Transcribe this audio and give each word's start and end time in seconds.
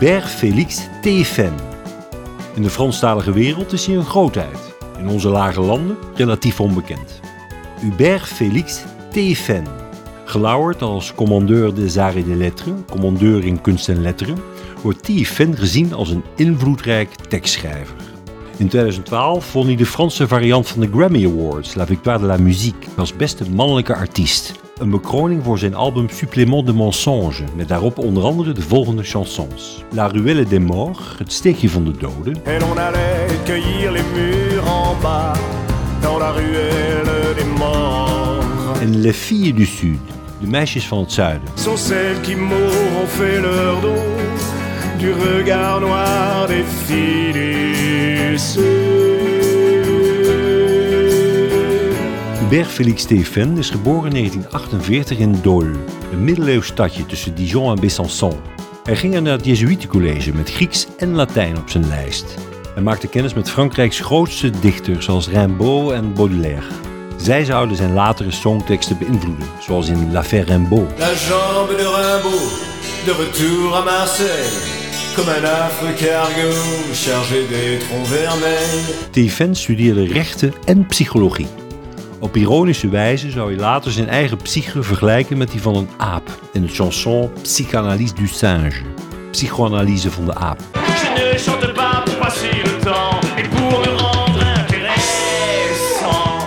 Hubert 0.00 0.28
Félix 0.28 0.88
Téfen. 1.02 1.52
In 2.54 2.62
de 2.62 2.70
Franstalige 2.70 3.32
wereld 3.32 3.72
is 3.72 3.86
hij 3.86 3.96
een 3.96 4.04
grootheid. 4.04 4.74
In 4.98 5.08
onze 5.08 5.28
lage 5.28 5.60
landen 5.60 5.96
relatief 6.14 6.60
onbekend. 6.60 7.20
Hubert 7.80 8.28
Félix 8.28 8.84
Téfen. 9.10 9.64
Gelauwerd 10.24 10.82
als 10.82 11.14
commandeur 11.14 11.74
des 11.74 11.96
arts 11.96 12.24
des 12.24 12.36
lettres, 12.36 12.72
commandeur 12.90 13.44
in 13.44 13.60
kunst 13.60 13.88
en 13.88 14.00
letteren, 14.00 14.38
wordt 14.82 15.02
Téfen 15.02 15.56
gezien 15.56 15.92
als 15.92 16.10
een 16.10 16.24
invloedrijk 16.36 17.14
tekstschrijver. 17.28 17.94
In 18.58 18.68
2012 18.68 19.52
won 19.52 19.66
hij 19.66 19.76
de 19.76 19.86
Franse 19.86 20.28
variant 20.28 20.68
van 20.68 20.80
de 20.80 20.88
Grammy 20.92 21.26
Awards, 21.26 21.74
La 21.74 21.86
Victoire 21.86 22.18
de 22.18 22.26
la 22.26 22.36
Musique, 22.36 22.88
als 22.96 23.16
beste 23.16 23.50
mannelijke 23.50 23.94
artiest. 23.94 24.52
Een 24.78 24.90
bekroning 24.90 25.44
voor 25.44 25.58
zijn 25.58 25.74
album 25.74 26.08
Supplément 26.08 26.66
de 26.66 26.72
Mensonge, 26.72 27.44
met 27.56 27.68
daarop 27.68 27.98
onder 27.98 28.22
andere 28.22 28.52
de 28.52 28.62
volgende 28.62 29.02
chansons. 29.02 29.84
La 29.90 30.06
Ruelle 30.06 30.44
des 30.44 30.58
Morts, 30.58 31.14
het 31.18 31.32
steekje 31.32 31.70
van 31.70 31.84
de 31.84 31.90
doden. 31.90 32.34
Et 32.44 32.60
l'on 32.60 32.78
allait 32.78 33.44
cueillir 33.44 33.92
les 33.92 34.04
murs 34.14 34.66
en 34.66 34.96
bas, 35.02 35.38
dans 36.00 36.18
la 36.18 36.30
ruelle 36.30 37.34
des 37.36 37.58
morts. 37.58 38.80
En 38.82 39.00
Les 39.00 39.16
Filles 39.16 39.54
du 39.54 39.66
Sud, 39.66 40.00
de 40.40 40.46
meisjes 40.46 40.86
van 40.86 40.98
het 40.98 41.12
zuiden. 41.12 41.48
Sont 41.54 41.78
celles 41.78 42.20
qui 42.20 42.36
fait 43.06 43.40
leur 43.40 43.80
dos, 43.80 44.57
du 44.98 45.12
regard 45.12 45.80
noir 45.80 46.46
des. 46.46 46.64
Hubert 52.40 52.70
Félix 52.70 53.02
Stéphane 53.02 53.58
is 53.58 53.70
geboren 53.70 54.12
in 54.12 54.14
1948 54.14 55.18
in 55.18 55.38
Dole, 55.42 55.72
een 56.12 56.24
middeleeuws 56.24 56.66
stadje 56.66 57.06
tussen 57.06 57.34
Dijon 57.34 57.76
en 57.76 57.80
Besançon. 57.80 58.36
Hij 58.84 58.96
ging 58.96 59.20
naar 59.20 59.32
het 59.32 59.44
Jezuïetencollege 59.44 60.34
met 60.34 60.50
Grieks 60.50 60.86
en 60.96 61.14
Latijn 61.14 61.56
op 61.56 61.70
zijn 61.70 61.88
lijst. 61.88 62.34
Hij 62.74 62.82
maakte 62.82 63.08
kennis 63.08 63.34
met 63.34 63.50
Frankrijks 63.50 64.00
grootste 64.00 64.50
dichters 64.60 65.04
zoals 65.04 65.28
Rimbaud 65.28 65.92
en 65.92 66.12
Baudelaire. 66.12 66.66
Zij 67.16 67.44
zouden 67.44 67.76
zijn 67.76 67.92
latere 67.92 68.30
songteksten 68.30 68.98
beïnvloeden, 68.98 69.48
zoals 69.60 69.88
in 69.88 70.12
L'Affaire 70.12 70.52
Rimbaud. 70.52 70.98
La 70.98 71.12
jambe 71.28 71.76
de 71.76 71.82
Rimbaud, 71.82 72.50
de 73.04 73.24
retour 73.24 73.74
à 73.74 73.84
Marseille, 73.84 74.87
comme 75.18 75.88
un 75.88 75.92
cargo 75.94 76.50
chargé 76.92 77.46
d'étrons 77.48 78.04
vermeils. 78.04 79.56
Studeerde 79.56 80.06
rechten 80.06 80.52
en 80.64 80.86
psychologie. 80.86 81.46
Op 82.18 82.36
ironische 82.36 82.88
wijze 82.88 83.30
zou 83.30 83.48
hij 83.48 83.60
later 83.60 83.92
zijn 83.92 84.08
eigen 84.08 84.36
psyche 84.36 84.82
vergelijken 84.82 85.38
met 85.38 85.50
die 85.50 85.60
van 85.60 85.76
een 85.76 85.88
aap 85.96 86.40
in 86.52 86.62
de 86.62 86.68
chanson 86.68 87.30
Psychanalyse 87.42 88.14
du 88.14 88.26
singe, 88.26 88.72
psychoanalyse 89.30 90.10
van 90.10 90.24
de 90.24 90.34
aap. 90.34 90.60
Je 90.72 91.12
ne 91.14 91.38
chante 91.38 91.72
pas 91.72 92.02
pour 92.04 92.16
passer 92.16 92.62
le 92.64 92.78
temps 92.78 93.18
et 93.36 93.48
pour 93.48 93.80
me 93.80 93.96
rendre 93.96 94.46
intéressant. 94.58 96.46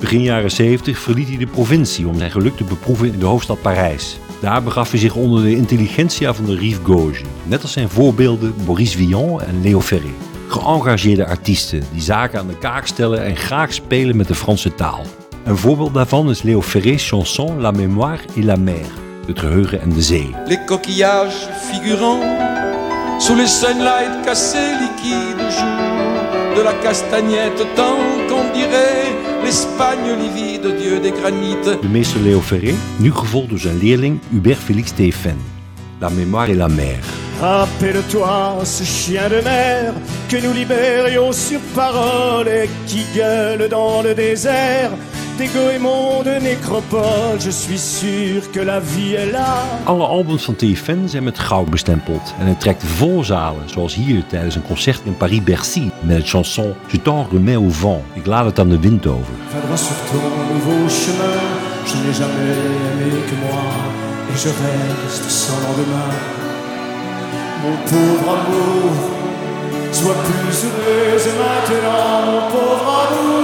Begin 0.00 0.22
jaren 0.22 0.50
70 0.50 0.98
verliet 0.98 1.28
hij 1.28 1.36
de 1.36 1.46
provincie 1.46 2.08
om 2.08 2.18
zijn 2.18 2.30
geluk 2.30 2.56
te 2.56 2.64
beproeven 2.64 3.12
in 3.12 3.18
de 3.18 3.26
hoofdstad 3.26 3.62
Parijs. 3.62 4.18
Daar 4.40 4.62
begaf 4.62 4.90
hij 4.90 5.00
zich 5.00 5.14
onder 5.14 5.42
de 5.42 5.56
intelligentsia 5.56 6.34
van 6.34 6.44
de 6.44 6.56
Rive 6.56 6.80
Gauche, 6.84 7.24
net 7.44 7.62
als 7.62 7.72
zijn 7.72 7.88
voorbeelden 7.88 8.54
Maurice 8.66 8.96
Villon 8.96 9.42
en 9.42 9.62
Léo 9.62 9.80
Ferré. 9.80 10.12
Geëngageerde 10.48 11.26
artiesten 11.26 11.82
die 11.92 12.02
zaken 12.02 12.38
aan 12.38 12.46
de 12.46 12.58
kaak 12.58 12.86
stellen 12.86 13.24
en 13.24 13.36
graag 13.36 13.72
spelen 13.72 14.16
met 14.16 14.28
de 14.28 14.34
Franse 14.34 14.74
taal. 14.74 15.02
Een 15.44 15.56
voorbeeld 15.56 15.94
daarvan 15.94 16.30
is 16.30 16.42
Léo 16.42 16.62
Ferré's 16.62 17.08
chanson 17.08 17.60
La 17.60 17.70
Mémoire 17.70 18.22
et 18.36 18.44
la 18.44 18.56
Mer, 18.56 18.86
het 19.26 19.38
geheugen 19.38 19.80
en 19.80 19.90
de 19.92 20.02
zee. 20.02 20.34
les 20.46 20.58
coquillages 20.66 21.48
figurants 21.70 22.24
sous 23.18 23.36
les 23.38 23.60
sunlight 23.60 24.24
cassés 24.24 24.72
liquides 24.80 25.58
jour 25.58 26.54
de 26.54 26.62
la 26.62 26.72
castagnette 26.82 27.66
tant 27.74 27.98
qu'on 28.28 28.52
dirait 28.52 29.37
l'Espagne 29.48 30.12
livide, 30.24 30.76
dieu 30.76 31.00
des 31.00 31.10
granites. 31.10 31.80
De 31.80 31.88
meester 31.88 32.20
Léo 32.20 32.40
Ferré, 32.40 32.74
nu 32.96 33.12
gevolgd 33.12 33.48
door 33.48 33.58
zijn 33.58 33.78
leerling 33.78 34.18
Hubert 34.30 34.58
Félix 34.58 34.88
Stéphane. 34.90 35.40
La 36.00 36.10
Mémoire 36.10 36.50
et 36.50 36.56
la 36.56 36.68
Mer. 36.68 36.98
Rappelle-toi 37.40 38.60
ce 38.64 38.84
chien 38.84 39.28
de 39.30 39.40
mer 39.42 39.94
que 40.28 40.36
nous 40.36 40.52
libérions 40.52 41.32
sur 41.32 41.60
parole 41.74 42.48
et 42.48 42.68
qui 42.86 43.06
gueule 43.14 43.68
dans 43.68 44.02
le 44.02 44.14
désert 44.14 44.90
des 45.38 45.48
goémons 45.48 46.22
de 46.24 46.40
nécropole. 46.40 47.40
Je 47.40 47.50
suis 47.50 47.78
sûr 47.78 48.50
que 48.50 48.60
la 48.60 48.80
vie 48.80 49.14
est 49.14 49.30
là. 49.32 49.62
Alle 49.86 50.02
albums 50.02 50.38
van 50.38 50.56
TFN 50.56 51.06
zijn 51.06 51.24
met 51.24 51.38
goud 51.38 51.70
bestempeld 51.70 52.34
en 52.40 52.46
het 52.46 52.60
trekt 52.60 52.84
vol 52.84 53.24
zalen, 53.24 53.62
zoals 53.66 53.94
hier 53.94 54.26
tijdens 54.26 54.54
een 54.54 54.66
concert 54.66 55.00
in 55.04 55.16
Paris-Bercy 55.16 55.90
met 56.00 56.16
het 56.16 56.28
chanson 56.28 56.74
Je 56.86 57.02
t'en 57.02 57.26
remets 57.30 57.56
au 57.56 57.70
vent. 57.70 58.02
Ik 58.14 58.26
laat 58.26 58.44
het 58.44 58.58
aan 58.58 58.68
de 58.68 58.80
wind 58.80 59.06
over. 59.06 59.34
Va 59.48 59.58
droit 59.60 59.78
sur 59.78 59.96
ton 60.10 60.28
nouveau 60.52 60.88
chemin. 60.88 61.40
Je 61.88 61.96
n'ai 62.02 62.14
jamais 62.22 62.52
aimé 62.88 63.10
que 63.28 63.36
moi 63.44 63.62
et 64.30 64.38
je 64.42 64.50
reste 64.62 65.30
sans 65.30 65.60
lendemain. 65.64 66.14
Mon 67.62 67.76
pauvre 67.90 68.28
amour, 68.38 68.92
sois 69.92 70.18
plus 70.26 70.58
heureuse 70.64 71.28
maintenant, 71.42 72.26
mon 72.26 72.40
pauvre 72.50 72.88
amour. 73.02 73.37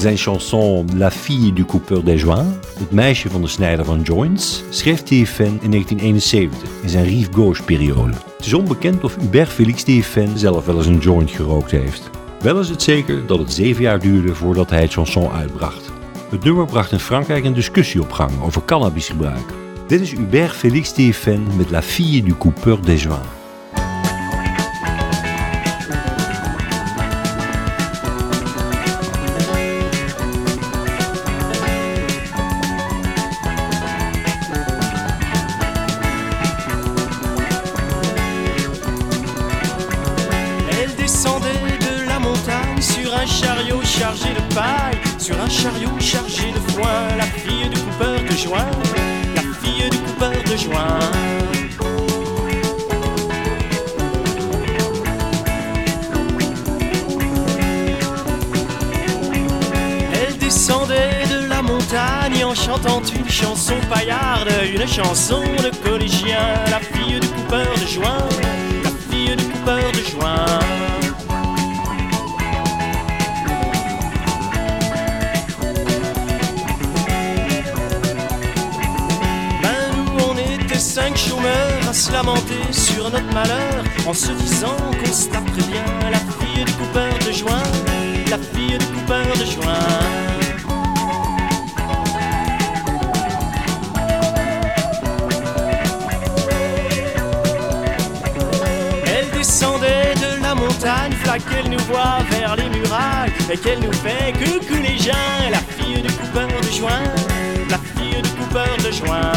Zijn 0.00 0.16
chanson 0.16 0.88
La 0.96 1.10
fille 1.10 1.52
du 1.52 1.64
coupeur 1.64 2.04
des 2.04 2.20
joints, 2.20 2.68
het 2.78 2.90
meisje 2.90 3.30
van 3.30 3.42
de 3.42 3.48
snijder 3.48 3.84
van 3.84 4.02
joints, 4.02 4.62
schreef 4.70 5.02
TFN 5.02 5.58
in 5.60 5.70
1971 5.70 6.68
in 6.82 6.88
zijn 6.88 7.04
Rive 7.04 7.32
Gauche 7.32 7.62
periode. 7.62 8.12
Het 8.36 8.46
is 8.46 8.52
onbekend 8.52 9.04
of 9.04 9.16
Hubert 9.16 9.48
Félix 9.48 9.82
TFN 9.82 10.36
zelf 10.36 10.66
wel 10.66 10.76
eens 10.76 10.86
een 10.86 10.98
joint 10.98 11.30
gerookt 11.30 11.70
heeft. 11.70 12.10
Wel 12.40 12.60
is 12.60 12.68
het 12.68 12.82
zeker 12.82 13.26
dat 13.26 13.38
het 13.38 13.52
zeven 13.52 13.82
jaar 13.82 14.00
duurde 14.00 14.34
voordat 14.34 14.70
hij 14.70 14.82
het 14.82 14.92
chanson 14.92 15.30
uitbracht. 15.30 15.90
Het 16.30 16.44
nummer 16.44 16.66
bracht 16.66 16.92
in 16.92 16.98
Frankrijk 16.98 17.44
een 17.44 17.54
discussie 17.54 18.00
op 18.00 18.12
gang 18.12 18.42
over 18.42 18.64
cannabisgebruik. 18.64 19.52
Dit 19.86 20.00
is 20.00 20.10
Hubert 20.10 20.52
Félix 20.52 20.92
TFN 20.92 21.46
met 21.56 21.70
La 21.70 21.82
fille 21.82 22.22
du 22.22 22.34
coupeur 22.38 22.80
des 22.80 23.02
joints. 23.02 23.39
Un 43.20 43.26
chariot 43.26 43.82
chargé 43.84 44.30
de 44.30 44.54
paille, 44.54 44.98
sur 45.18 45.38
un 45.38 45.48
chariot 45.48 45.90
chargé 45.98 46.52
de 46.52 46.72
foin. 46.72 47.16
La 47.18 47.24
fille 47.24 47.68
du 47.68 47.78
coupeur 47.78 48.18
de 48.18 48.36
joint, 48.36 48.70
la 49.34 49.42
fille 49.60 49.90
du 49.90 49.98
coupeur 49.98 50.32
de 50.50 50.56
joint. 50.56 50.98
Elle 60.14 60.38
descendait 60.38 61.26
de 61.30 61.46
la 61.46 61.60
montagne 61.60 62.42
en 62.44 62.54
chantant 62.54 63.02
une 63.02 63.28
chanson 63.28 63.74
paillarde, 63.92 64.50
une 64.74 64.88
chanson 64.88 65.42
de 65.62 65.70
collégien. 65.86 66.54
La 66.70 66.80
fille 66.80 67.20
du 67.20 67.28
coupeur 67.28 67.68
de 67.82 67.86
joint, 67.86 68.28
cinq 80.80 81.14
chômeurs 81.14 81.88
à 81.88 81.92
se 81.92 82.10
lamenter 82.10 82.72
sur 82.72 83.10
notre 83.10 83.32
malheur 83.34 83.84
En 84.06 84.14
se 84.14 84.32
disant 84.32 84.76
qu'on 84.98 85.12
se 85.12 85.28
taperait 85.28 85.68
bien 85.68 85.84
la 86.10 86.18
fille 86.18 86.64
du 86.64 86.72
coupeur 86.72 87.12
de 87.26 87.32
joint 87.32 87.62
La 88.30 88.38
fille 88.38 88.78
du 88.78 88.86
coupeur 88.86 89.26
de 89.38 89.44
joint 89.44 89.74
Elle 99.06 99.30
descendait 99.36 100.14
de 100.14 100.42
la 100.42 100.54
montagne, 100.54 101.12
qu'elle 101.50 101.70
nous 101.70 101.84
voit 101.84 102.20
vers 102.30 102.56
les 102.56 102.70
murailles 102.70 103.32
Et 103.52 103.58
qu'elle 103.58 103.80
nous 103.80 103.92
fait 103.92 104.32
coucou 104.32 104.80
les 104.82 104.96
gens 104.98 105.12
La 105.50 105.58
fille 105.58 106.00
du 106.00 106.12
coupeur 106.14 106.48
de 106.48 106.72
joint 106.72 107.04
La 107.68 107.78
fille 107.78 108.22
du 108.22 108.30
coupeur 108.30 108.76
de 108.78 108.90
joint 108.90 109.29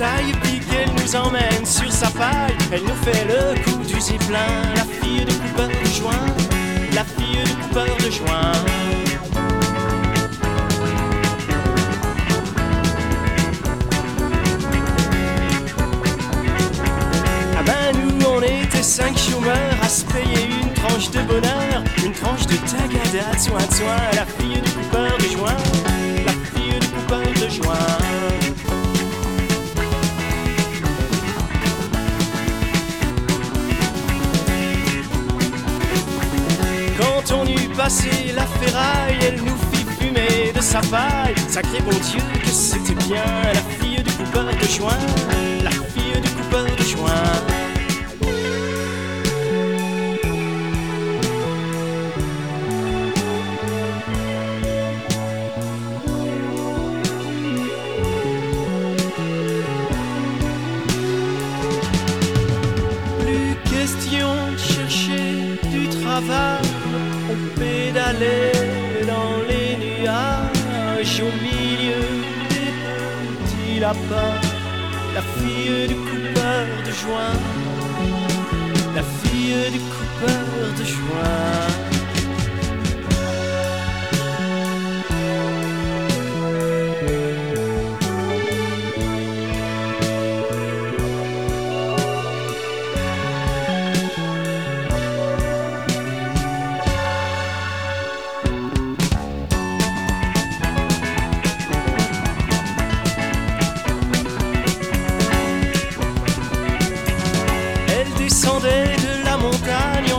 taille 0.00 0.32
Puis 0.42 0.60
qu'elle 0.60 0.90
nous 0.94 1.14
emmène 1.14 1.66
sur 1.66 1.92
sa 1.92 2.08
paille. 2.08 2.56
Elle 2.72 2.84
nous 2.84 3.00
fait 3.04 3.24
le 3.26 3.42
coup 3.62 3.84
du 3.84 4.00
ziplin. 4.00 4.50
La 4.74 4.84
fille 4.84 5.24
de 5.26 5.32
coupeur 5.32 5.68
de 5.68 5.88
joint. 5.98 6.26
La 6.94 7.04
fille 7.04 7.44
de 7.44 7.62
coupeur 7.62 7.96
de 8.04 8.10
joint. 8.10 8.52
Ah 17.58 17.62
ben 17.66 17.98
nous 18.00 18.26
on 18.26 18.40
était 18.40 18.82
cinq 18.82 19.18
chômeurs 19.18 19.76
à 19.82 19.88
se 19.88 20.04
payer 20.06 20.48
une 20.62 20.72
tranche 20.72 21.10
de 21.10 21.20
bonheur, 21.20 21.84
une 22.02 22.12
tranche 22.12 22.46
de 22.46 22.56
tagada, 22.56 23.34
de 23.34 23.38
soin 23.38 23.58
de 23.58 23.74
soin, 23.74 24.00
la 24.14 24.24
fille 24.24 24.62
du 24.62 24.70
coupeur 24.70 25.18
de 25.18 25.28
joint, 25.36 25.56
passé 37.90 38.32
la 38.36 38.46
ferraille, 38.46 39.18
elle 39.20 39.40
nous 39.40 39.56
fit 39.72 39.84
fumer 39.98 40.52
de 40.54 40.60
sa 40.60 40.80
paille. 40.80 41.34
Sacré 41.48 41.80
bon 41.80 41.90
Dieu 41.90 42.22
que 42.40 42.48
c'était 42.48 42.94
bien, 43.06 43.24
la 43.52 43.62
fille 43.78 44.02
du 44.02 44.12
coupeur 44.12 44.44
de 44.44 44.68
joint, 44.68 45.06
la 45.64 45.70
fille 45.70 46.20
du 46.22 46.30
coupeur 46.30 46.64
de 46.64 46.82
joint. 46.84 47.59
Pédalait 68.10 68.52
dans 69.06 69.36
les 69.48 69.76
nuages 69.76 71.20
au 71.20 71.32
milieu 71.42 72.02
des 72.48 72.72
petits 73.44 73.80
lapins. 73.80 74.40
La 75.14 75.22
fille 75.22 75.88
du 75.88 75.94
coupeur 75.94 76.66
de 76.86 76.92
joint, 76.92 77.36
la 78.94 79.02
fille 79.02 79.70
du 79.72 79.80
coupeur 79.80 80.72
de 80.78 80.84
joint. 80.84 81.69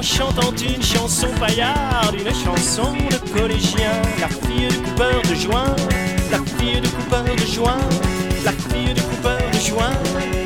En 0.01 0.03
chantant 0.03 0.51
une 0.56 0.81
chanson 0.81 1.27
paillarde, 1.39 2.15
une 2.15 2.33
chanson 2.33 2.92
de 3.12 3.39
collégien. 3.39 4.01
La 4.19 4.30
fille 4.30 4.68
du 4.68 4.77
coupeur 4.80 5.21
de 5.30 5.36
joint, 5.36 5.75
la 6.31 6.39
fille 6.57 6.81
du 6.81 6.89
coupeur 6.89 7.24
de 7.24 7.45
joint, 7.45 7.77
la 8.44 8.51
fille 8.51 8.95
du 8.95 9.01
coupeur 9.01 9.38
de 9.53 9.59
joint. 9.59 10.40